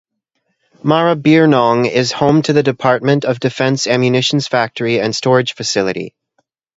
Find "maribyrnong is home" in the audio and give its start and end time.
0.83-2.41